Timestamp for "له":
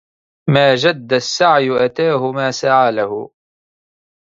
2.91-3.31